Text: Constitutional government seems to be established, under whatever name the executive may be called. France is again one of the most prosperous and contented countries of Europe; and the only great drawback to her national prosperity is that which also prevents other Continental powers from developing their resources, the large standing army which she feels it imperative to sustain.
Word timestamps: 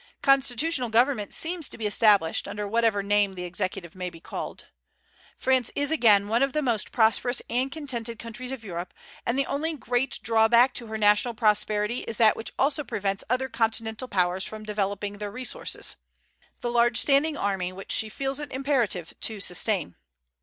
Constitutional 0.23 0.89
government 0.89 1.31
seems 1.31 1.69
to 1.69 1.77
be 1.77 1.85
established, 1.85 2.47
under 2.47 2.67
whatever 2.67 3.03
name 3.03 3.33
the 3.35 3.43
executive 3.43 3.93
may 3.93 4.09
be 4.09 4.19
called. 4.19 4.65
France 5.37 5.71
is 5.75 5.91
again 5.91 6.27
one 6.27 6.41
of 6.41 6.53
the 6.53 6.63
most 6.63 6.91
prosperous 6.91 7.39
and 7.51 7.71
contented 7.71 8.17
countries 8.17 8.51
of 8.51 8.63
Europe; 8.63 8.95
and 9.27 9.37
the 9.37 9.45
only 9.45 9.77
great 9.77 10.19
drawback 10.23 10.73
to 10.73 10.87
her 10.87 10.97
national 10.97 11.35
prosperity 11.35 11.99
is 12.07 12.17
that 12.17 12.35
which 12.35 12.49
also 12.57 12.83
prevents 12.83 13.23
other 13.29 13.47
Continental 13.47 14.07
powers 14.07 14.43
from 14.43 14.63
developing 14.63 15.19
their 15.19 15.29
resources, 15.29 15.97
the 16.61 16.71
large 16.71 16.97
standing 16.99 17.37
army 17.37 17.71
which 17.71 17.91
she 17.91 18.09
feels 18.09 18.39
it 18.39 18.51
imperative 18.51 19.13
to 19.21 19.39
sustain. 19.39 19.95